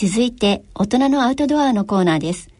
[0.00, 2.50] 続いて大人のアウトドアのコーナーです。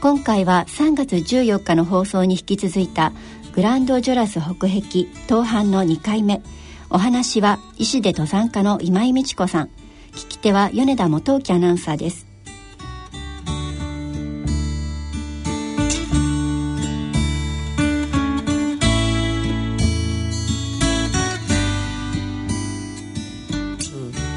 [0.00, 3.12] 今回は3月14日の放送に引き続いた
[3.52, 6.40] グランドジョラス北壁東半の2回目。
[6.88, 9.66] お話は医師で登山家の今井美智子さん。
[10.12, 12.33] 聞き手は米田元興アナウンサーです。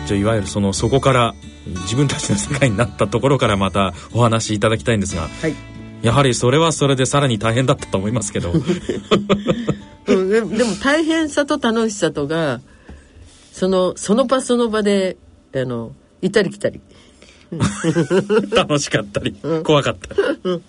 [0.08, 1.36] じゃあいわゆるそのそこから
[1.68, 5.56] 自分たちの世界になったところからまたお話しいただきたいんですが、はい、
[6.02, 12.62] やはりそれはそれでさらに大変だったと思いますけど、うん、でも大変さと楽しさとが
[13.52, 15.18] そのその場その場で
[15.54, 16.82] あの行ったり来たり。
[18.54, 20.64] 楽しかったり、うん、怖かったり、うん、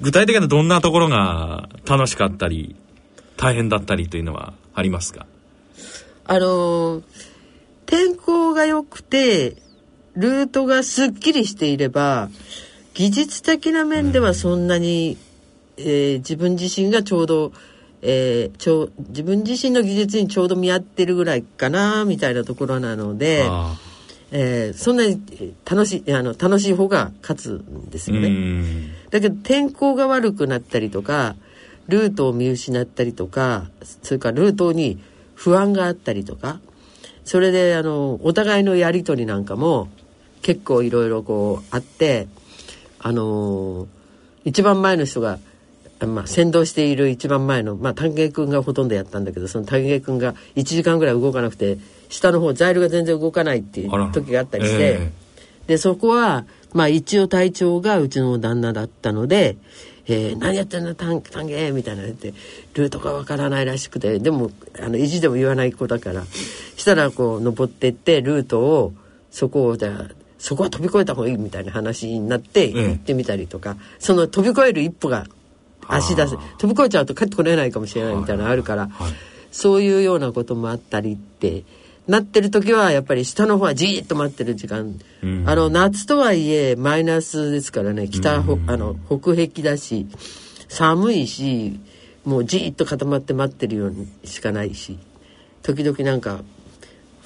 [0.00, 2.74] 具体的にはどんなところが楽しかったり
[3.36, 5.26] 大変だったりというのはありますか？
[6.24, 7.02] あのー
[7.86, 9.56] 天候が良くて、
[10.14, 12.28] ルートがすっきりしていれば、
[12.94, 15.16] 技術的な面ではそんなに、
[15.76, 17.52] えー、自分自身がちょうど、
[18.02, 23.44] えー、ちょ自分自身の技術にちょうど見合ってるぐらいかなみたいなところなので、
[24.30, 25.22] えー、そんなに
[25.64, 28.92] 楽しいあの楽しい方が勝つんですよね。
[29.10, 31.36] だけど天候が悪くなったりとか
[31.88, 33.66] ルートを見失ったりとか
[34.02, 34.98] それからルートに
[35.34, 36.60] 不安があったりとか
[37.24, 39.88] それであのお互いのやり取りなんかも
[40.42, 42.26] 結構いろいろこうあって
[42.98, 43.86] あの
[44.44, 45.38] 一番前の人が、
[46.00, 51.78] まあ、先導している一番前の、まあ、丹下君がほとんどやったんだけどその丹下君が1時間ぐらい動かなくて
[52.08, 59.56] 下の方ザイルが全然動かないっていう時があったりして、えー、でそこは、まあ、一応隊長がうちの旦那だったので
[60.06, 60.94] えー、何やってんの？
[60.94, 62.34] タンタンゲーみたいな言って
[62.74, 64.50] ルートがわからないらしくてでも
[64.80, 66.24] あの意地でも言わない子だから
[66.76, 68.92] したらこう登ってってルートを
[69.30, 75.26] そこをじゃそこは飛び越えた方がいいみたいな話になって行ってみたりとか、うん、その飛び越える一歩が
[75.86, 79.12] 足出せ飛び越えちゃうと帰ってこれないかもしれないみたいなのあるから、はい、
[79.52, 81.62] そういうようなこともあったりって。
[82.06, 88.08] なってる時はやっぱり下の方はじーっと待ってる時間、うん、あの夏とはいえマイナスですからね。
[88.08, 90.06] 北、うん、あの北壁だし
[90.68, 91.78] 寒いし
[92.24, 94.98] もうじーっと固まって待ってるようにしかないし
[95.62, 96.40] 時々なんか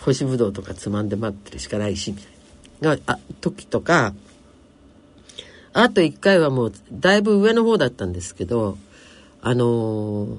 [0.00, 4.14] 干しぶどうとかつまんで待ってるしかないしみたいなあ時とか
[5.72, 8.78] あと1回はもうだいぶ上の方だったんですけど
[9.42, 10.38] あのー、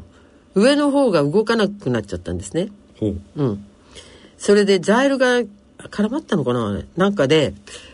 [0.55, 2.69] 上の方が動かなくなっちゃったんですね。
[3.35, 3.65] うん、
[4.37, 5.41] それでザイルが
[5.77, 7.53] 絡まったのかななんかで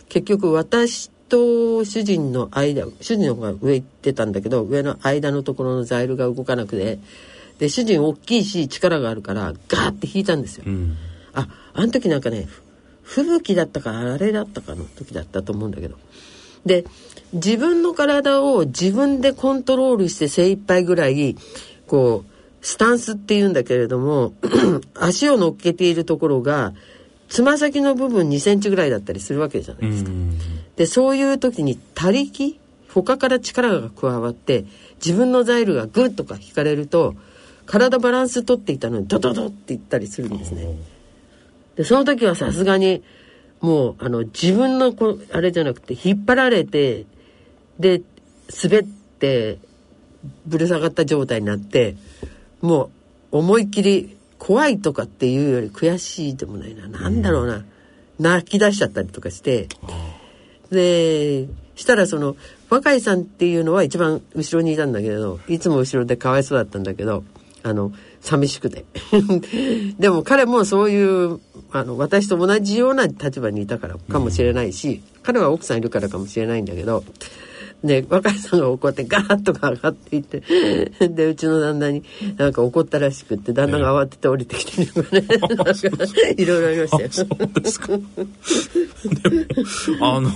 [0.09, 6.99] 結局私と主人の間主人の方が上行ってたんだけど上の間のところのザイルが動かなくて
[7.59, 10.63] で主人大きいし力があるからガーって引いたんですよ。
[10.67, 10.97] うん、
[11.33, 12.47] ああの時なんかね
[13.03, 15.95] 吹雪だったかあれだったかの時だったと思うんだけど。
[16.65, 16.85] で
[17.33, 21.35] 自分の体を自分でコントロールして精一杯ぐらい
[21.87, 22.32] こう
[22.63, 24.33] スタンスって言うんだけれども
[24.95, 26.73] 足を乗っけているところが
[27.27, 30.11] つま先の部分2センチぐらいだったりするわけじゃないですか。
[30.77, 32.57] でそういう時に他力
[32.87, 34.65] 他から力が加わって
[35.03, 37.15] 自分のザイルがグッとか引かれると
[37.65, 40.77] 体バランス取っていたのにドドドっていったりするんですね。
[41.75, 43.03] でその時はさすがに
[43.59, 47.05] もうあの自分のこあれじゃなくて引っ張られて
[47.77, 48.01] で
[48.63, 48.83] 滑っ
[49.19, 49.57] て
[50.45, 51.95] ぶる下がった状態になって
[52.63, 52.89] も
[53.31, 56.87] う思いっきり怖いとかっていうより悔しいでもないな。
[56.87, 57.63] 何だろうな、
[58.19, 59.67] 泣き出しちゃったりとかして。
[60.71, 62.35] でしたらその
[62.69, 67.23] 若井さんっていうのは一番後ろにいたんだけどいつも後ろでかわいそうだったんだけど
[67.63, 67.91] あの
[68.21, 68.85] 寂しくて。
[69.99, 71.39] でも彼もそういう
[71.71, 77.03] あの私と同じような立場にいたからかもしれないし、彼は奥さんいるからかもしれないんだけど
[77.83, 80.39] で若井さんが怒ってガーッと上がっていって
[81.09, 82.03] でうちの旦那に
[82.37, 85.27] なんか怒ったらしくって旦那が慌てて降りてきてるのがね、
[86.37, 87.09] えいろいろありましたよ。
[87.11, 87.93] そうですか。
[90.01, 90.29] あの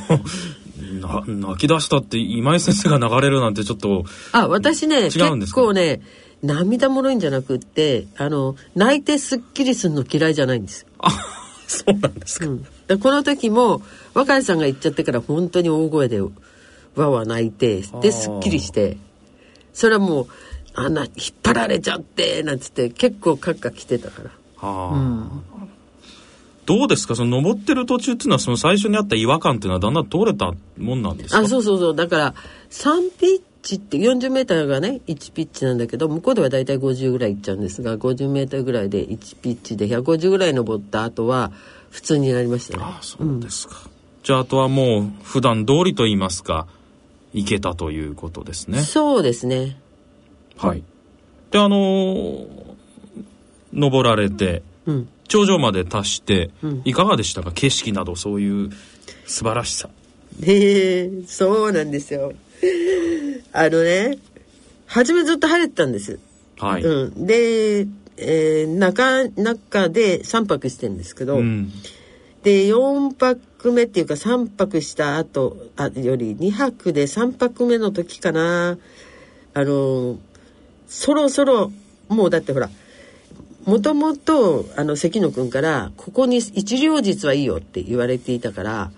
[1.01, 6.01] な泣き出したって今井先生が流れるなんてちょっとあ私ね結構ね
[6.43, 10.85] 涙もろいんじゃなくってあの泣いてすっきりするの嫌いじゃないんです。
[11.00, 11.09] あ
[11.67, 13.81] そうなんですか、うん、この時も
[14.13, 16.21] 若井さんが言っちゃってから本当に大声で
[16.97, 18.97] わわ泣いてですっきりして
[19.73, 20.27] それはもう
[20.73, 21.11] あんな引っ
[21.44, 24.29] 張られちゃってなんつって結構カッカ来てたから。
[24.57, 25.44] はあ、うん。
[26.65, 27.15] どうですか？
[27.15, 31.39] その登ってる途中っていうのはその最初にあった違和感っていうのはだんだん通れたもんなんですか？
[31.39, 31.95] あそうそうそう。
[31.95, 32.33] だから
[32.69, 41.51] 3ピッチって40メーターがね1ピッチなんだけど向こうではだいたい50ぐらいいっちゃうんですが50メーターぐらいで1ピッチで150ぐらい登った後は
[41.89, 42.83] 普通になりましたね。
[42.85, 43.75] あそうですか、
[44.23, 46.67] じゃああとはもう普段通りと言いますか
[47.38, 48.81] 行けたということですね。
[48.81, 49.80] そうですね。
[50.57, 50.84] はい。
[51.51, 52.68] であのー
[53.74, 55.10] 登られてうん。
[55.28, 56.81] 頂上まで達して、うん。
[56.86, 57.51] いかがでしたか？
[57.51, 58.69] 景色などそういう
[59.25, 59.89] 素晴らしさ。
[60.44, 62.34] へ えそうなんですよ。
[63.54, 64.18] あのね
[64.88, 66.18] 初めずっと晴れてたんです、
[66.57, 67.88] はい、うん、で、
[68.18, 71.72] えー中中で3泊してるんですけど、うん
[72.44, 78.78] で4泊目っていうか3泊した後あより2泊で3泊目の時かな。
[79.54, 80.18] あの
[80.88, 81.72] そろそろ
[82.10, 82.69] もうだってほら
[83.66, 88.92] もともとあの関野君からここに一両日はいいよって言われていたから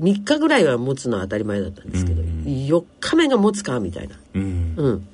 [0.00, 2.28] 3日ぐらいは持つのは当たり前だったんですけど、うん。
[2.46, 4.16] 4日目が持つかみたいな。
[4.34, 4.74] うん。
[4.76, 5.08] うん、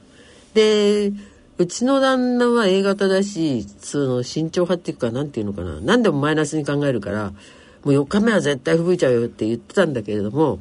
[0.54, 1.12] で
[1.60, 5.78] うちの旦那は A 型だしその慎重派っていうかなんていうのかな。
[5.82, 7.34] 何でもマイナスに考えるからも
[7.84, 10.58] う4日目は絶対吹雪いちゃうよって言ってたんだけれども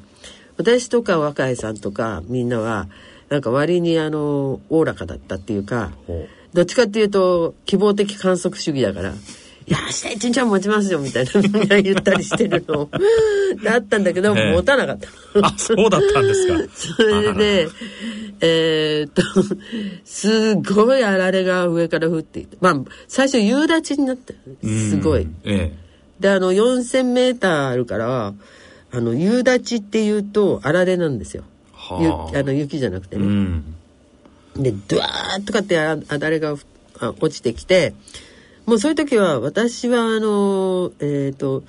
[0.57, 2.89] 私とか若井さんとかみんなは
[3.29, 9.13] なんか割にあのおおらかだったっていうかほどっちかっていうと希望的観測主義だから。
[9.69, 12.89] いや明日一日は持ちますよみたいなみんな言ったりしてるの。
[13.63, 14.51] だったんだけど、ええ。
[14.51, 15.39] 持たなかった。
[15.39, 15.45] の。
[15.45, 16.53] あそうだったんですか。
[16.97, 17.67] それで、
[18.41, 19.21] えーっと、
[20.05, 25.33] すごいあられが上から降っていて、まあ、最初夕立ちになったよねすごいうん。
[25.45, 25.73] え
[26.19, 28.33] で、あの、4000メーターあるから、
[28.91, 31.43] あの、夕立ちっていうと、あられなんですよ。
[31.73, 33.25] はああの雪じゃなくてうね。
[33.25, 33.63] ん
[34.57, 36.55] で、ドワーッとかってああられが
[36.99, 37.93] あ落ちてきて、
[38.65, 41.63] もうそういう時は、私は、あの、えーっと、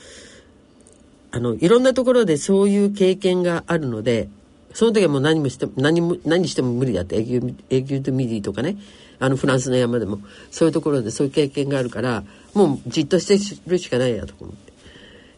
[1.30, 4.28] あの、いろんなところでそういう経験があるので、
[4.74, 8.76] その時はもう何もしても、何も、何しても無理だって、エギュエギュドミディとかね、
[9.18, 10.20] あの、フランスの山でも、
[10.50, 12.24] そういうところでそういう経験があるから、
[12.54, 14.72] もうじっとしてるしかないやと思って。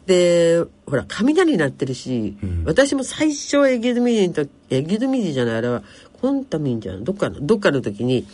[0.06, 2.64] で、ほら、雷鳴ってるし、うん。
[2.64, 5.82] 私も最初エギュドミディの時、エギュドミディじゃない、あれは、
[6.20, 8.26] コンタミンじゃん、どっかの、どっかの時に、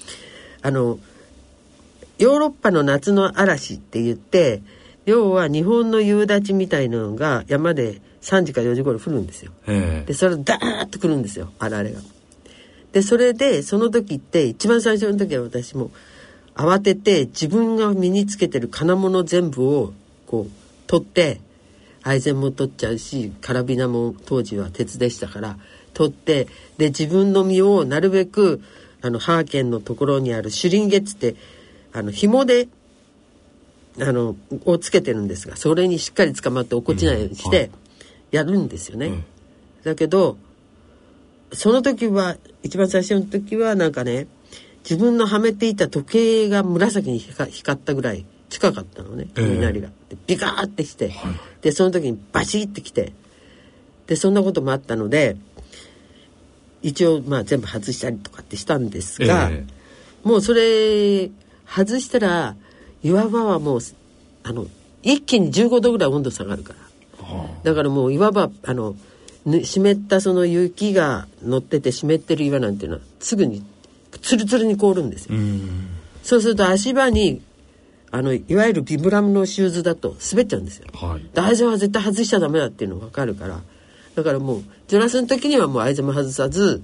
[0.62, 0.98] あの、
[2.18, 4.62] ヨーロッパの夏の嵐って言って
[5.06, 9.52] 要は日本の夕立みたいなのが山で3時か4時頃降るんですよ。
[9.66, 12.00] ええでそれダーッと来るんですよあられが。
[12.92, 15.90] でそれでその時って一番最初の時は私も
[16.54, 19.94] 慌てて自分が身につけてる金物全部を
[20.26, 20.50] こう
[20.86, 21.40] 取って
[22.02, 25.56] アイゼンも取っちゃうしカラビナも当時は鉄でしたから
[25.94, 28.60] 取ってで自分の身をなるべく
[29.00, 31.34] あのハーケンのところにあるシュリンゲっつって
[31.92, 32.68] あの紐で
[34.00, 37.70] あのをつけてるんですがそれにしっかり捕まって落っこちないようにしうんはて
[38.30, 39.06] やるんですよね。
[39.06, 39.24] うん
[39.84, 40.36] だけど
[41.52, 44.26] その時は一番最初の時はなんかね
[44.82, 49.88] 自分のはめていた時計が紫に光光ったぐらい近かったのねええ雷が。
[50.08, 53.12] でビカーってして、はいでその時にバシッてきて
[54.06, 55.36] でそんなこともあったので
[56.82, 59.66] 一応まあ全部外したりとかってしたんですが、え
[60.22, 61.30] もうそれ
[61.66, 62.56] 外したら
[63.02, 63.80] 岩場はもう
[64.44, 64.66] あの
[65.02, 66.87] 一気に15度ぐらい温度下がるから。
[67.62, 68.96] だからもう岩場あの
[69.44, 73.64] ぬ湿ったその雪が乗ってて湿ってる岩なんていうのはすぐに
[74.22, 75.34] ツルツルに凍るんですよ。
[76.22, 77.40] そうすると足場に
[78.10, 80.86] あのいわゆるビブラムのシューズだと滑っちゃうんですよ。
[80.92, 83.60] はいでアイゼンは絶対外しちゃダメだっていうの分かるから
[84.14, 86.82] だからもうジョナスの時にはもうアイも外さず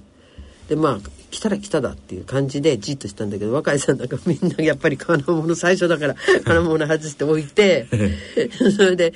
[0.69, 6.15] でまあ来たら来ただっていう感じでじっとしたんだけど若井さんなんかみんなやっぱり金物最初だから
[6.45, 7.87] 金物外して置いて
[8.77, 9.13] それで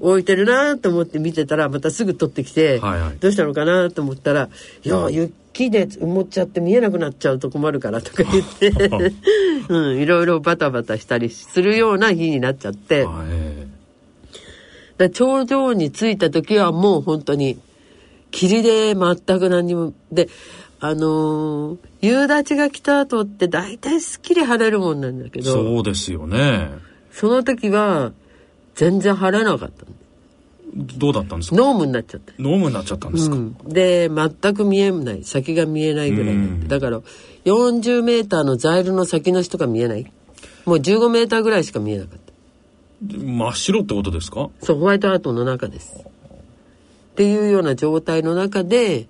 [0.00, 3.16] 置いてるなと思って見てたらまたすぐ取ってきて、はいはい。
[3.20, 4.48] どうしたのかなと思ったら
[4.82, 8.72] 「いや雪で埋もっちゃって見えなくなっちゃうと困るから」とか言って、
[9.68, 13.06] うん、いろいろバタバタしたりするような日になっちゃって。
[14.96, 17.58] だ頂上に着いた時はもう本当に
[18.30, 20.28] 霧で全く何にもで
[20.80, 26.70] あのー夕立が来た後って大体すっきり晴れるもんなんだけえどそうですよね。
[27.10, 28.12] その時は
[28.76, 29.92] 全然晴れなかったの。
[30.74, 31.56] どうだったんですか？
[31.56, 32.32] 濃霧になっちゃった。
[32.38, 35.24] ノームになっちゃったんですか、うん、で全く見えない。
[35.24, 36.68] 先が見えないぐらいになってうん。
[36.68, 37.00] だから
[37.44, 40.12] 40メーターのザイルの先の人が見えない。
[40.64, 42.32] もう15メーターぐらいしか見えなかった。
[43.16, 44.50] 真っ白ってことですか？
[44.62, 46.04] そうホワイトアートの中です。
[46.04, 49.08] っていうような状態の中で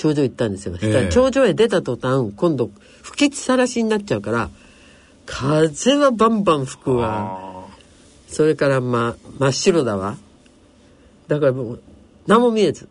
[0.00, 2.70] 頂上行ったんですよ、そしたら頂上へ出た途端今度
[3.02, 4.48] 吹きさらしになっちゃうから
[5.26, 7.66] 風はバンバン吹くわ。
[8.26, 10.16] それから、ま、真っ白だわ。
[11.28, 11.82] だからもう
[12.26, 12.88] 何も見えず。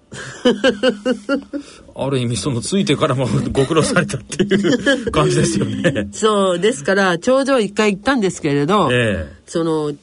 [1.96, 6.10] ある意味そのついてからもご苦労されたっていう感じですよね。
[6.12, 9.28] そうですから頂上一回行ったんですけれど、え。
[9.48, 9.94] その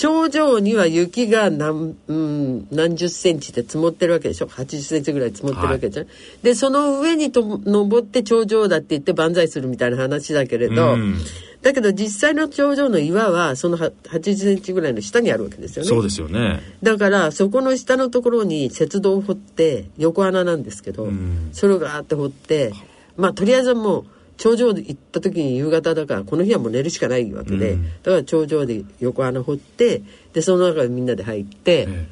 [0.00, 11.18] 頂上には雪が何,、うん、何十センチで積もってるわけでしょ？80センチぐらい積もってるわけじゃん、はい、でその上にと登って頂上だって言って万歳するみたいな話だけれど、うん、
[11.60, 15.88] だけど実際の頂上の岩はその80センチぐらいの下にあるわけですよね。
[15.90, 16.60] そうですよね。
[16.82, 22.72] だからそこの下のところに雪道を掘って横穴なんですけど、うん、それをガーって掘って
[23.18, 24.06] まあとりあえずもう
[24.40, 32.08] 頂上で行った時に夕方だからこの日はもう寝るしかないわけで、うん、だから頂上で横穴掘ってでその中でみんなで入って、ええ、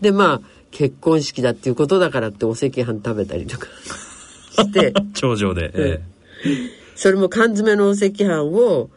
[0.00, 3.68] でまあ結婚式だっていうことだからってお赤飯食べたりとか
[4.50, 6.00] して頂上で、え
[6.42, 6.50] え、
[6.96, 8.88] それも缶詰のお赤飯を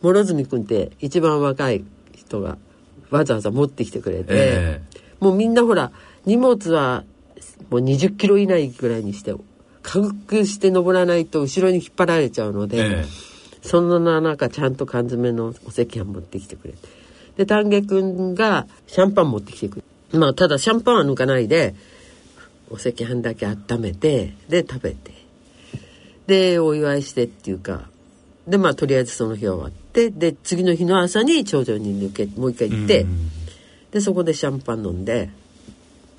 [0.00, 2.56] 諸角君って一番若い人が
[3.10, 4.80] わざわざ持ってきてくれて、え、
[5.20, 5.92] もうみんなほら
[6.24, 7.04] 荷物は
[7.68, 9.34] もう20キロ以内ぐらいにして
[9.86, 13.06] 軽くして登らないと後ろに引っ張られちゃうので、ええ、
[13.62, 16.78] そんな中ちゃんと缶詰のお赤飯持ってきてくれて。
[17.36, 21.74] で丹下君がシャンパン持ってきてくれまあただシャンパンは抜かないで
[22.70, 25.12] お赤飯だけ温めてで食べて。
[26.26, 27.88] でお祝いしてっていうか。
[28.48, 30.10] でまあとりあえずその日は終わって。
[30.10, 33.06] で次の日の朝に頂上に抜けもう一回行って、
[33.92, 35.30] でそこでシャンパン飲んで。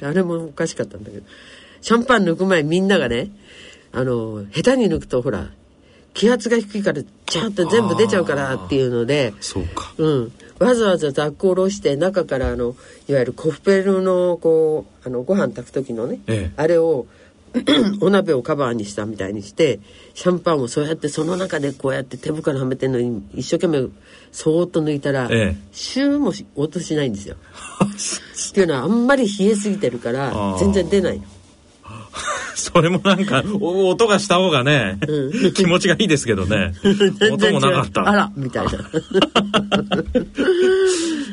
[0.01, 1.25] あれもおかしかったんだけど。
[1.81, 3.29] シャンパン抜く前みんながね
[3.91, 5.49] あの下手に抜くとほら
[6.13, 12.75] 気圧が低いからチャーって全部出ちゃうからっていうのでそうか、うん、わざわざザックを下ろして中からあの
[13.07, 17.05] いわゆるコフペルのこうあのご飯炊く時のね、ええ、あれを
[18.01, 19.79] お鍋をカバーにしたみたいにして
[20.13, 23.89] シャンパンをそうやってその中でこうやって手袋はめてんのに一生懸命
[24.31, 27.35] そーっと抜いたら、ええ、シューも音しないんですよ。
[28.49, 31.17] っていうのはあんまり冷えすぎてるから全然出ない。
[31.17, 31.23] の。
[32.57, 36.73] それもなんか、音がした方がね、うん、気持ちがいいですけどね。
[37.31, 38.09] 音もなかった。
[38.09, 38.71] あら、みたいな。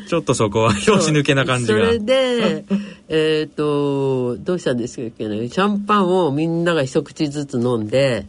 [0.07, 1.79] ちょっとそこは拍子抜けな感じが。
[1.79, 2.67] それで、
[3.09, 5.49] えっ、と、どうしたんですかね。
[5.49, 8.27] シャンパンをみんなが一口ずつ飲んで、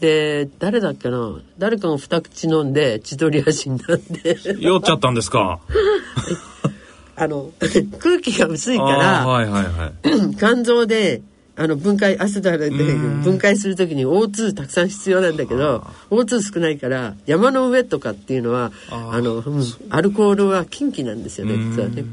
[0.00, 4.36] で、誰だっけな誰かが二口飲んで千鳥足になって。
[4.58, 5.60] 酔っちゃったんですか？
[7.16, 7.50] あの、
[7.98, 9.92] 空気が薄いから、はいはいは
[10.32, 11.20] い、 肝臓で
[11.56, 22.04] あの分解アセトアルで分解する時に O2 たくさん必要なんだけど O2 少ないから山の上とかっていうのはあの、うん、アルコールは禁忌なんですよね実はね。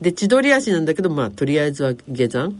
[0.00, 2.52] で千鳥足なんだけどまあとりあえずは下山。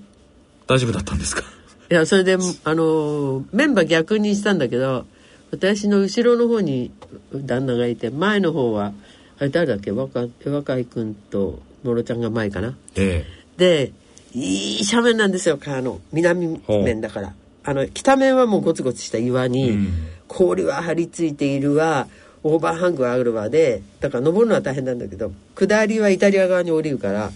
[0.68, 1.42] 大丈夫だったんですか？
[1.90, 5.04] いやそれであのメンバー逆にしたんだけど
[5.50, 6.92] 私の後ろの方に
[7.34, 8.92] 旦那がいて前の方は
[9.38, 9.90] あれ誰だっけ？
[9.90, 12.76] 若若井君ともろちゃんが前かな。
[12.94, 13.92] ええ、で
[14.34, 17.34] いい斜面なんですよ川の南面だから。
[17.64, 19.88] あの北面はもうゴツゴツした岩に、
[20.26, 22.08] 氷は張り付いているわ。
[22.44, 27.30] オーバーハングはあるわでだから登るのは大変なんだけど下りはイタリア側に降りるから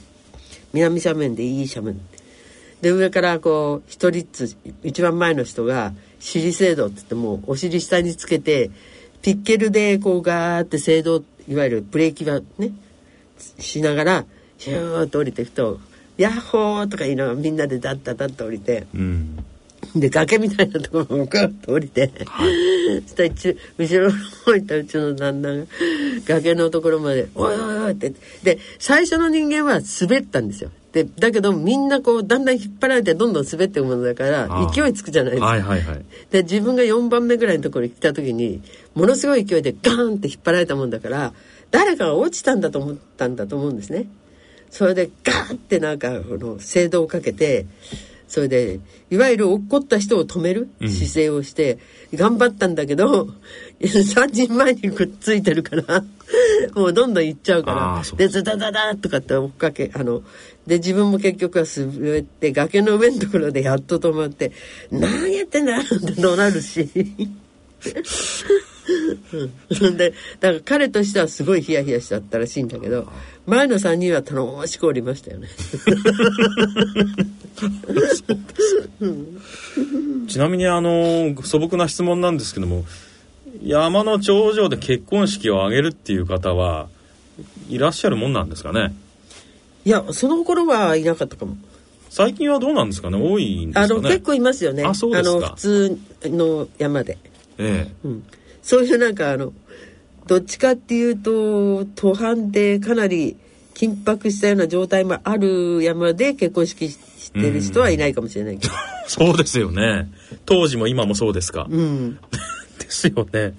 [0.72, 2.00] 南斜面でいい斜面。
[2.80, 8.70] で上からこう一人ずつ一番前の人が尻制度って言ってもお尻下につけて
[9.22, 12.72] ピッケルでこうガーって制度いわゆるブレーキはね
[13.58, 14.24] しながら
[14.58, 15.80] ヒューッと降りていくと
[16.18, 19.36] ヤッホーとか言いながらみんなでダッダダッと降りて、うん、
[19.94, 23.28] で崖みたいなところをグッと降りて、はい、そしたら
[23.78, 25.64] 後ろの方にいたうちの旦那が
[26.26, 30.70] 崖のところまで「おいおいおい」ってで最初の人間は滑ったんですよ。
[30.92, 35.46] でだけどみんなこうだんだん引っ張られてどんどん滑っていくものだから勢いつくじゃないですか。
[35.46, 38.62] はいはいはい、で自分が4番目ぐらいのところに来た時に
[38.94, 41.34] ものすごい勢いでガーンって引っ張られたもんだから
[41.70, 44.06] 誰かが落ちたんだと思ったんだと思うんですね。
[44.70, 47.66] それでガーってなんかこの制度をかけて
[48.28, 48.80] それで
[49.10, 51.78] いわゆる落っこった人を止める姿勢をして
[52.14, 53.28] 頑張ったんだけど、
[53.80, 56.04] 3人前にくっついてるから
[56.74, 60.22] もうどんどん行っちゃうからでズダダダとかって追っかけあの
[60.66, 64.50] で自分も結局は滑って崖の上のところでやっと止まって
[64.90, 66.88] 「何やってんだ!」って怒鳴るし。
[69.32, 73.10] うん、 でだから彼としてはすごいヒヤヒヤしちゃったらしいんだけど
[73.46, 75.48] 前の3人は楽しくおりましたよね。
[80.28, 82.84] ちなみにあの素朴な質問なんですけども
[83.62, 86.88] 山の頂上で結婚式を挙げるっていう方は
[87.68, 88.94] いらっしゃるもんなんですかね？
[89.84, 91.56] いやその頃はいなかったかも。
[92.10, 93.18] 最近はどうなんですかね？
[93.18, 93.86] 多いんですかね？
[93.86, 94.84] あの結構いますよね。
[94.84, 95.48] あそうですか。
[95.54, 97.18] 普通の山で。
[97.58, 98.24] ええ、うん
[98.66, 99.52] そういうなんかあの
[100.26, 103.36] どっちかっていうと途半でかなり
[103.74, 108.74] 緊迫したような状態もある山で結婚式してる人はいないかもしれないけど、
[109.06, 110.08] そうですよね。
[110.46, 112.14] 当時も今もそうですか、うん、
[112.80, 113.54] ですよね。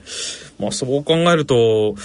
[0.60, 1.96] まあそう考えると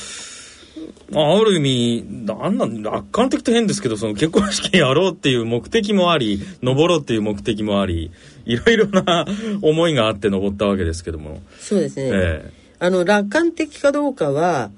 [1.13, 8.13] ある意味なんなん楽観的と変ですけどその結婚式やろうっていう目的もあり登ろうっていう目的もあり
[8.47, 9.27] いろいろな
[9.61, 11.43] 思いがあって登ったわけですけども。
[11.59, 14.73] そうですね、えあの楽観的かどうかは、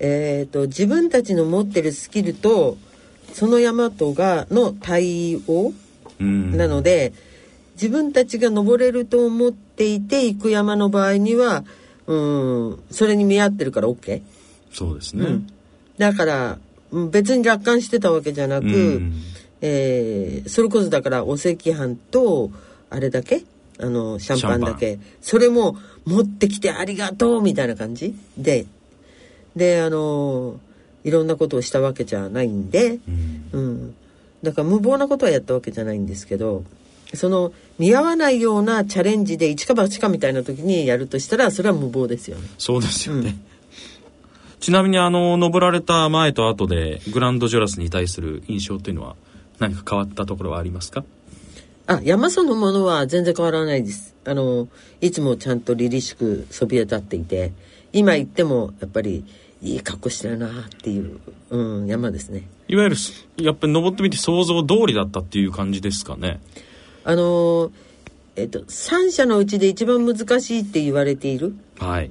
[0.00, 2.76] えー、と自分たちの持ってるスキルと
[3.32, 5.72] その山とがの対応
[6.18, 6.56] えうん。
[6.56, 7.12] なので、
[7.74, 11.64] 自分たちが登れると思っていて行く山の場合には
[12.06, 14.22] うんそれに見合ってるから OK。
[14.72, 15.46] そうですね、うん。
[15.98, 16.58] だから
[16.90, 19.12] うん別に楽観してたわけじゃなく、うん。
[19.60, 22.50] えーそれこそだからお赤飯と
[22.90, 23.44] あれだけ？
[23.80, 25.00] あのシャンパンだけ。
[25.20, 28.14] それも持ってきてありがとうみたいな感じ？
[28.36, 28.66] で
[29.56, 30.60] であの
[31.04, 33.48] いろんなことをしたわけじゃないんで、うん。
[33.52, 33.94] うん、
[34.42, 36.64] だから無謀なことはやったわけじゃないんですけど
[37.14, 42.48] その見合わないようなチャレンジで一か八かみたいな時にやるとしたらそれは無謀ですよね。
[42.58, 43.36] そうですよね、
[44.60, 49.14] ちなみにあの登られた前と後でグランドジョラスに対する印象というのは
[49.60, 51.04] 何か変わったところはありますか？
[51.86, 54.14] あ、山そのものは全然変わらないです。
[54.24, 54.68] あの、
[55.00, 57.52] いつもちゃんと凛々しくそびえ立っていて、
[57.92, 59.24] 今行ってもやっぱり
[59.62, 62.48] いい格好してるなっていう、うん、山ですね。
[62.68, 66.40] いわゆるすやっぱり登ってみて想像通りだったっていう感じですかね
[67.04, 67.70] あの、
[68.36, 71.54] えっと、三社のうちで一番難しいって言われている。
[71.78, 72.10] はい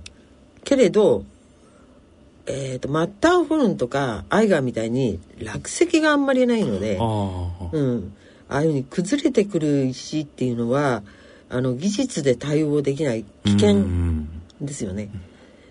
[0.64, 1.26] けれど、
[2.46, 8.16] えっと、マッターホルンとかアイガーみたいに落石があんまりないので、ああうん、
[8.54, 11.02] ああいうふうに崩れてくる石っていうのは
[11.50, 14.28] あの技術で対応できない危う険ん
[14.62, 15.10] ですよね。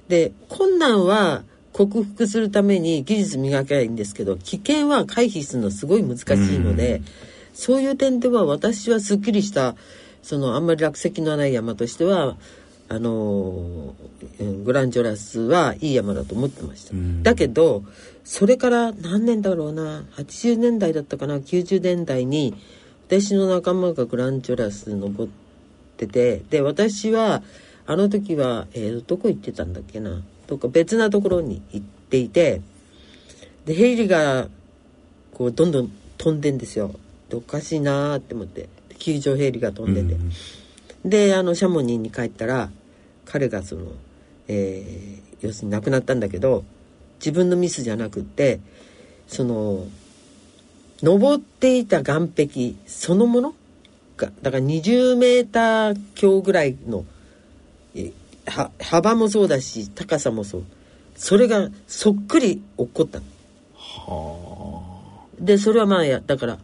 [0.08, 6.24] で困難は克服するために技術磨けばいいんですけど危険は回避するのすごい難し
[6.56, 7.02] いので、
[7.54, 9.76] そういう点では私はすっきりした
[10.22, 12.36] そのあんまり落石のない山としては
[12.92, 13.94] あの
[14.38, 16.92] うんグランジョラスはいい山だと思ってました。
[16.92, 17.22] うん。
[17.22, 17.84] だけど
[18.22, 22.54] それから何年だろうな80年代だったかな90年代に
[23.08, 25.30] 私の仲間がグランジョラス登っ
[25.96, 27.42] ててで私は
[27.86, 32.60] あの時は、えーどこ行ってたんだっけなどっか別なところに行っていて
[33.64, 34.48] でヘイリが
[35.32, 36.94] こうどんどん飛んでんですよ。
[37.30, 40.20] でおかしいなーって思ってで救助ヘイリが飛んでて、
[41.04, 42.70] であのシャモニーに帰ったら
[43.24, 43.92] 彼がその、
[44.48, 46.64] えー要するに亡くなったんだけど
[47.18, 48.60] 自分のミスじゃなくって
[49.26, 49.86] その
[51.02, 53.54] 登っていた岸壁そのもの
[54.16, 57.04] がだから20メーター強ぐらいの
[58.80, 60.64] 幅もそうだし高さもそう。
[61.16, 63.24] それがそっくり落っこったの。
[65.38, 66.58] でそれはまあやだから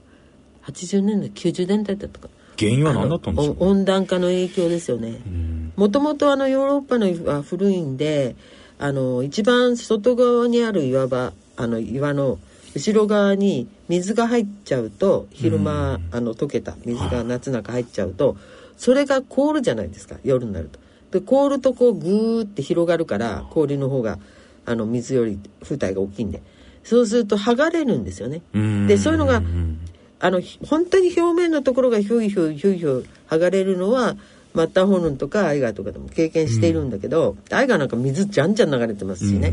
[0.66, 5.20] 80年代90年代だったか原因は何だったんでしょうあのお温暖化の影響ですよね。
[5.26, 5.72] うん。
[5.76, 8.34] もともとあのヨーロッパの岩は古いんで
[8.78, 12.38] あの一番外側にある岩場あの岩の
[12.74, 16.08] 後ろ側に水が入っちゃうと昼間、うん。
[16.10, 18.36] あの溶けた水が夏中入っちゃうと、
[18.76, 20.78] それが凍るじゃないですか夜になると。
[21.18, 24.18] で凍るとこうグーって広がるから氷の方が
[24.66, 26.42] あの水より風体が大きいんで。
[26.84, 28.40] そうすると剥がれるんですよね。
[28.54, 28.86] うん。
[28.86, 29.78] でそういうのがん
[30.20, 34.16] あのひ本当に表面のところがヒュイヒュイヒュイヒュイ剥がれるのは
[34.54, 39.52] マッターホルンとかアイガーとかでも経験しているんだけど、アイガーなんか水じゃんじゃん流れてますしね、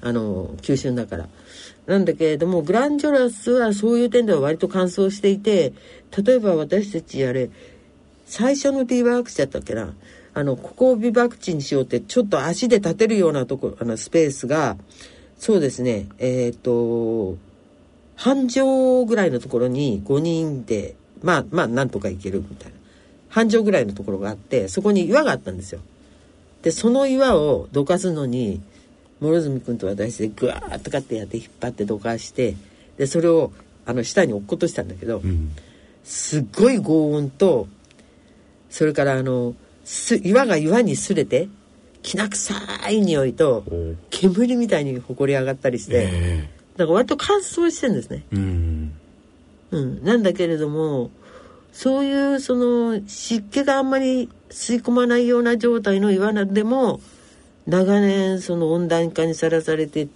[0.00, 1.28] あの急峻だから。
[1.86, 5.72] なんだけれどもグランジョラスはそういう点では割と乾燥していて
[6.16, 7.50] 例えば私たちあれ
[8.24, 9.94] 最初のビバーク地だったっけな。
[10.34, 14.76] あのここをビバーク地にしようってちょっと足で立てるようなとこあのスペースが
[15.36, 16.06] そうですね。
[16.18, 17.36] えっ、と
[18.22, 22.78] 半畳ぐらいのところに5人でまあまあなんとか行けるみたいな。
[23.28, 25.80] 半畳ぐらいのところがあってそこに岩があったんですよ。
[26.62, 28.60] でその岩をどかすのに
[29.20, 32.54] 諸角君と私でグワーッとかってやって引っ張ってどかして
[32.96, 33.50] でそれを
[33.86, 35.50] あの下に落っことしたんだけど、うん。
[36.04, 37.66] すっごい轟音と
[38.70, 41.48] それからあのす岩が岩に擦れて
[42.02, 42.54] きな臭
[42.88, 48.24] い匂いとお煙みたいにほり上がったりして、えだから割と乾燥してるんですね。
[48.32, 48.92] えうん。
[49.72, 51.10] うん、なんだけれども
[51.72, 57.00] そういうその湿気があんまり吸い込まないような状態の岩でも
[57.66, 60.08] 長年その温暖化にさらされて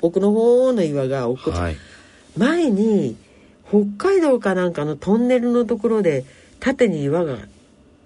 [0.00, 1.76] 奥の方の岩が落っこち、はい。
[2.36, 3.16] 前に
[3.68, 6.24] 北海道かなんかのトンネルのところで
[6.58, 7.36] 縦に岩が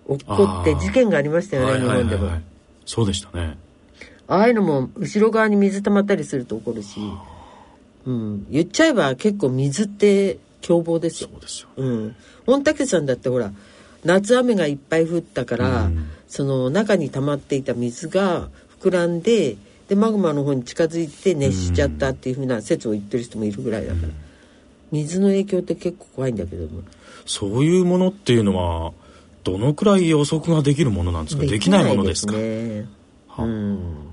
[0.06, 2.30] 落っこって事件がありましたよね、はいはいはい日本でも。
[2.30, 2.42] はい
[2.90, 3.56] そうでしたね。
[4.26, 6.98] ああいうのも後ろ側に水溜まったりすると起こるし、
[8.06, 11.30] うん、言っちゃえば結構水って凶暴ですよ。
[11.32, 11.38] そ。
[11.38, 11.68] うですよ。
[11.76, 12.16] うん。
[12.46, 13.52] 御嶽山だってほら、
[14.04, 16.08] 夏雨がいっぱい降ったから、うん。
[16.28, 18.48] その中に溜まっていた水が
[18.80, 19.56] 膨らんで、
[19.88, 24.08] でマグマの方に近づいて熱しちゃったっていうふうな説を言ってる人もいるぐらいだから、
[24.92, 26.82] 水の影響って結構怖いんだけども。
[27.26, 28.92] そういうものっていうのは
[29.44, 31.44] どのくらい予測ができるものなんですか？
[31.44, 32.32] できないものですか？
[32.34, 32.86] ね。
[33.28, 34.09] はうん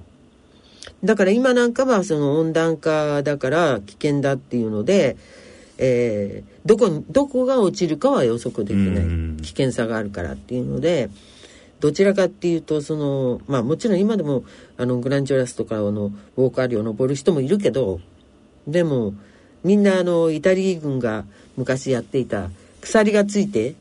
[1.07, 5.17] だから今なんかはその温暖化だから危険だっていうので、
[5.79, 9.37] えーどこにどこが落ちるかは予測できなうん。
[9.39, 11.09] い危険さがあるからっていうので
[11.79, 14.43] どちらかっていうとそのまあもちろん今でも
[14.77, 18.01] あのグランジョラスとかのウォーカー領を登る人もいるけど
[18.67, 19.13] でも
[19.63, 21.23] みんなあのイタリア軍が
[21.55, 22.49] 昔やっていた
[22.81, 23.75] 鎖がついて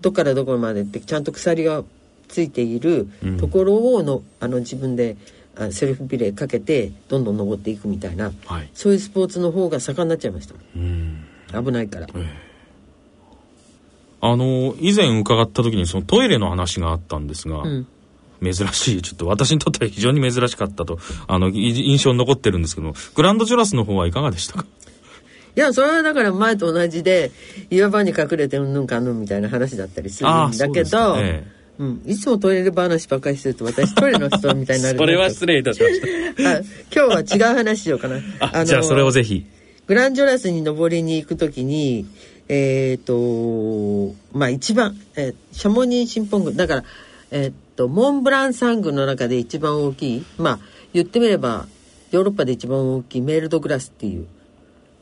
[0.00, 1.84] どっからどこまでってちゃんと鎖が
[2.26, 5.37] ついているところをの、あの自分であ
[5.72, 8.70] セルフビレーかけてどんどん登っていくみたいなはい。
[8.74, 10.54] そういうスポーツの方が盛んになっちゃいました。
[10.76, 11.24] うん。
[11.52, 12.06] 危ないから。
[14.20, 17.86] あの以前伺った時にそのトイレの話があったんですが、うん。
[18.40, 24.66] 珍しいちょっと私にとっては非常に珍しかったとあのい印象に残ってるんですけどグランドジョラスの方はいかがでしたか？
[25.56, 27.32] いやそれはだから前と同じで
[27.68, 31.16] 岩場に隠れてうんぬんかんぬんみたいな話だったりするんだけど、
[31.78, 36.50] うん、いつもトイレ話ばっかりしてると私トイレの人みたいになるえ それは失礼いたしました。
[36.58, 36.60] あ
[36.92, 38.20] 今日は違う話しようかな。
[38.40, 39.44] あじゃあそれをぜひ。
[39.86, 42.04] グランジョラスに登りに行くときに、
[42.48, 46.84] えっ、と、まあ一番、えーシャモニーシンポン群、だから、
[47.30, 50.58] えっ、と、モンブラン山群の中で一番大きい、まあ
[50.92, 51.68] 言ってみれば、
[52.10, 54.26] ヨーロッパで一番大きいメールドグラスっていう、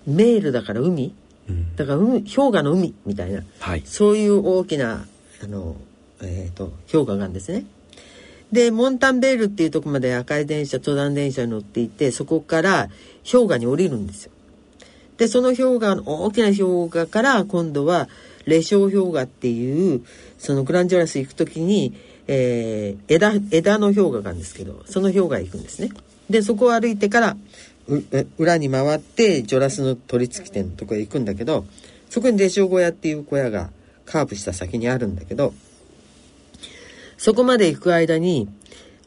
[0.06, 1.12] メールだから海。
[1.48, 1.74] うん。
[1.76, 3.82] だから海、氷河の海みたいな、はい。
[3.84, 5.06] そういう大きな、
[5.42, 5.76] あの、
[6.22, 7.66] えっ、と、氷河がんですね。
[8.52, 12.88] で、モンタンベールっていうとこまで赤い電車、登山電車に乗っていて、そこから
[13.30, 14.32] 氷河に降りるんですよ。
[15.18, 18.08] で、その氷河の、大きな氷河から今度は、
[18.44, 20.02] レショウ氷河っていう、
[20.38, 21.94] そのグランジョラス行くときに、
[22.28, 25.90] えー枝、枝の氷河があるんですけど、その氷河行くんですね。
[26.30, 27.36] で、そこを歩いてから、
[28.38, 31.66] 裏に回って、ジョラスの取り付き店のとこへ行くんだけど、
[32.10, 33.70] そこにレショウ小屋っていう小屋が
[34.04, 35.54] カーブした先にあるんだけど、
[37.18, 38.48] そこまで行く間に、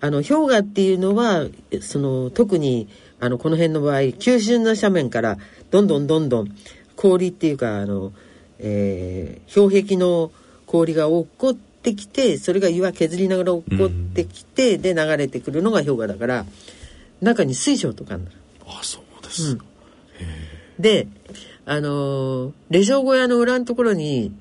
[0.01, 1.45] あの、氷河っていうのは、
[1.81, 2.87] その、特に、
[3.19, 5.37] あの、この辺の場合、急峻な斜面から、
[5.71, 6.55] どんどんどんどん、
[6.95, 8.13] 氷っていうか、あの、
[8.59, 10.31] えー氷壁の
[10.65, 16.45] 氷が落っこってきて、それが岩削りながら落っこってきて、で、流れてくるのが氷河だから、
[17.21, 18.29] 中に水晶とかあるの。
[18.67, 19.57] あそうです、
[20.77, 21.07] で、
[21.65, 24.31] あのーレジョー小屋の裏のところに、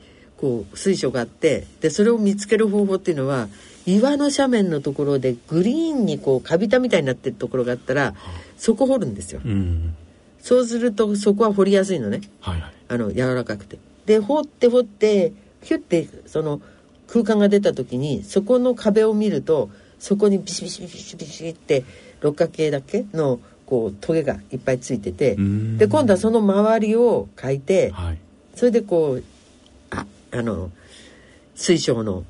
[0.40, 3.48] こう、水晶があって、で、それを見つける方法っていうのは、
[3.86, 8.14] 岩の斜面のところでグリーンにこう、カビたみたいになってるところがあったら、
[8.56, 9.40] そこ掘るんですよ。
[9.44, 9.94] うん
[10.40, 12.20] そうすると、そこは掘りやすいのね。
[12.40, 13.78] はいはいあの、柔らかくて。
[14.06, 16.62] で、掘って掘って、ヒュッて、その、
[17.06, 21.84] 空間が出た時に、そこの壁を見ると、そこにビシビシビシビシって、
[22.22, 28.18] 六角形だけの、こう、トゲがいっぱいついてて、うんで、今度はその周りを描いて、はい
[28.54, 29.24] それでこう、
[30.32, 30.70] あ、あの、
[31.54, 32.24] 水晶の、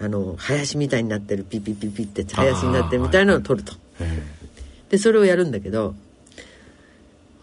[0.00, 3.74] あの、林みたいになってるピピピピって林になってるみたいなのを撮ると。
[4.00, 4.22] え
[4.90, 5.94] で、それをやるんだけど、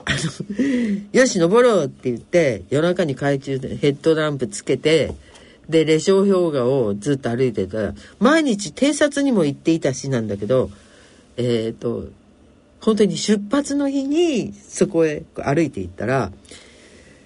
[0.05, 5.13] あの、よし、登ろうって言って、夜中に懐中でヘッドランプつけて、
[5.69, 10.69] で、レショウ氷河をずっと歩いてたら、毎日偵察にも行っていたしなんだけど、
[11.37, 12.09] えっ、と、
[12.81, 16.31] 本当に出発の日にそこへ歩いていったら、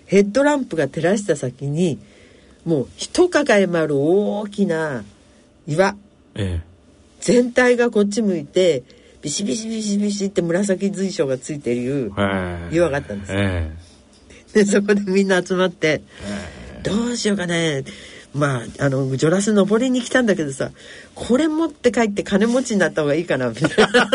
[0.06, 1.99] ヘッドランプが照らした先に、
[2.67, 5.06] もう一抱えもある大きな
[5.65, 5.95] 岩、
[6.36, 6.67] ええ。
[7.21, 8.84] 全体がこっち向いて
[9.21, 12.75] ビシビシビシビシって紫水晶がついてるええ。
[12.75, 13.32] 岩があったんです。
[13.32, 13.71] よえ。
[14.51, 16.01] でそこでみんな集まって
[16.84, 17.86] どうしようかね。
[18.36, 20.71] まああのジョラス登りに来たんだけどさ
[21.15, 24.10] これ持って帰って金持ちになった方がいいかなみたいな。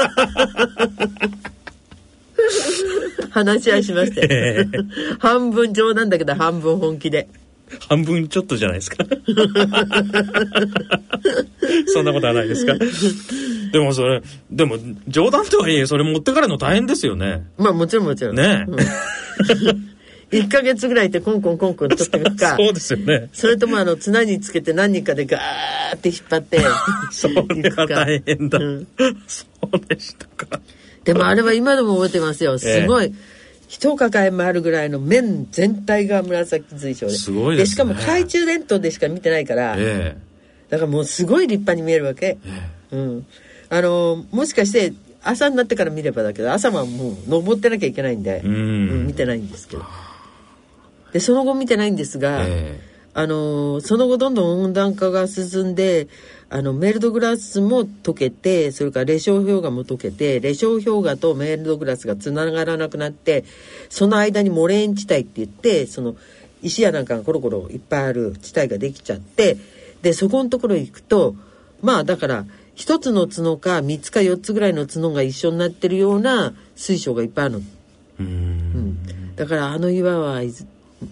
[3.33, 4.67] 話し合いしまして。
[5.21, 7.29] 半分冗談だけど半分本気で。
[7.31, 7.42] え
[7.89, 9.05] 半分ちょっとじゃないですか。
[11.87, 12.75] そんなことはないですか。
[13.73, 14.77] でもそれでも
[15.09, 17.47] 冗談とはいえそれ持ってからの大変ですよね。
[17.57, 18.37] まあもちろんもちろん。
[18.37, 18.67] ね。
[20.31, 22.57] え、 1ヶ月ぐらいでコンコンコンコン取ってみるか。
[22.57, 23.29] そうですよね。
[23.33, 26.61] それともあの綱につけて何人かでガーって引っ張って。
[27.11, 27.35] それ
[27.71, 28.87] は大変だ、うん。
[29.27, 30.61] そうでしたか。
[31.05, 32.59] でもあれは今でも覚えてますよ。
[32.59, 33.13] すごい、
[33.73, 37.13] 一抱えもあるぐらいの面全体が紫水晶で。
[37.15, 37.73] すごいですね。
[37.73, 40.15] しかも懐中電灯でしか見てないから、え
[40.69, 42.97] だからもうすごい立派に見えるわけ、ええ。
[42.97, 43.27] うん、
[43.71, 48.59] あのもしかして朝になってから見ればだけど朝はもう登ってなきゃいけないんで、えうん、う
[49.05, 49.85] ん見てないんですけど。
[51.15, 52.79] でその後見てないんですが、え
[53.15, 56.09] あのーその後どんどん温暖化が進んで
[56.55, 63.45] あのメールドグラスも溶けてそれからレショウ氷河も溶けてレショウ氷河とメールドグラスがつながらなくなって
[63.89, 66.15] その間にモレーン地帯って言ってその
[66.61, 69.57] 石やなんかがコロコロいっぱいある地帯ができちゃって
[70.03, 71.35] でそこのところ行くと
[71.81, 77.61] まあだから一つの角か三つか四つぐらいの角が一緒になってるような水晶がいっぱいあるの。
[78.21, 80.43] うんうん、だからあの岩は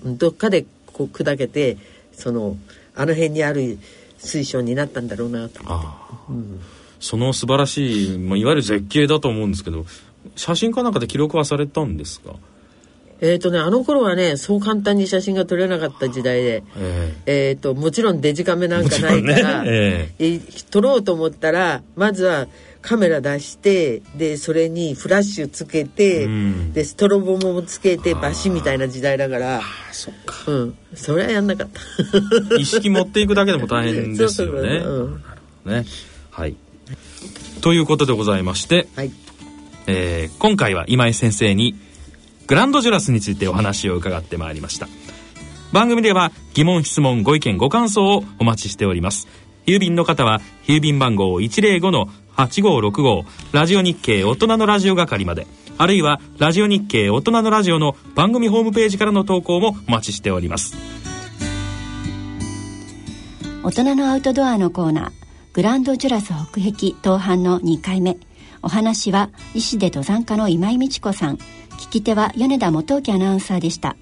[0.05, 1.79] どっかでこう砕けて
[2.13, 2.59] その
[2.95, 3.79] あの辺にある
[4.21, 5.61] 水晶になったんだろうなと。
[5.67, 6.19] ああ、
[7.01, 9.87] その素晴らしい、まあ、いわゆる絶景だと思うんですけど
[10.37, 12.35] 写真かなんかで記録はされたんですか？
[13.23, 16.63] えっ、とねあの頃はねそう簡単に写真が撮れなかった時代で。
[16.77, 22.47] ええー、ともちろんデジカメなんかないから、ねえ撮ろうと思ったらまずは
[22.83, 26.73] カメラ出してでそれにフラッシュつけて、うん。
[26.73, 29.59] でストロボもつけてバシみたいな時代だから。
[29.59, 29.63] あ
[29.93, 30.51] そっか。
[30.51, 30.79] うん。
[30.95, 31.81] それはやんなかった。
[32.57, 34.83] 意識持っていくだけでも大変ですよね。
[35.65, 35.85] ね。
[36.31, 36.57] はい。
[37.61, 39.11] ということでございまして、はい。
[39.87, 41.75] えー今回は今井先生に
[42.47, 44.89] グランドジュラスについてお話を伺ってまいりました。
[45.73, 49.29] 番組では疑問質問ご意見ご感想をお待ちしております。
[49.67, 51.41] 郵便の方は郵便番号
[52.47, 55.47] 8565ラジオ日経大人のラジオ係まで。
[55.77, 60.77] あるいはラジオ日経大人のラジオの番組ホームページからの投稿もお待ちしております。
[63.63, 65.11] 大人のアウトドアのコーナー
[65.53, 68.17] グランドジュラス北壁東半の2回目。
[68.63, 71.37] お話は医師で登山家の今井美智子さん。
[71.37, 73.97] 聞き手は米田元興アナウンサーでした。